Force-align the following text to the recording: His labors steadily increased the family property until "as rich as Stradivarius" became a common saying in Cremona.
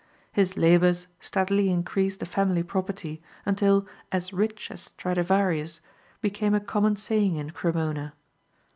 His 0.31 0.57
labors 0.57 1.05
steadily 1.19 1.69
increased 1.69 2.21
the 2.21 2.25
family 2.25 2.63
property 2.63 3.21
until 3.45 3.85
"as 4.11 4.33
rich 4.33 4.71
as 4.71 4.81
Stradivarius" 4.81 5.79
became 6.21 6.55
a 6.55 6.59
common 6.59 6.95
saying 6.95 7.35
in 7.35 7.51
Cremona. 7.51 8.13